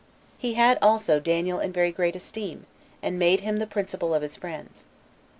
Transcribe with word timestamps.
He 0.39 0.55
had 0.55 0.79
also 0.81 1.19
Daniel 1.19 1.59
in 1.59 1.71
very 1.71 1.91
great 1.91 2.15
esteem, 2.15 2.65
and 3.03 3.19
made 3.19 3.41
him 3.41 3.59
the 3.59 3.67
principal 3.67 4.15
of 4.15 4.23
his 4.23 4.35
friends. 4.35 4.83